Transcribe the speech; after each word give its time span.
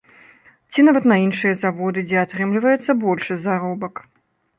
Ці 0.73 0.79
нават 0.85 1.03
на 1.11 1.17
іншыя 1.25 1.53
заводы, 1.63 2.03
дзе 2.07 2.17
атрымліваецца 2.21 2.91
большы 3.05 3.37
заробак. 3.45 4.03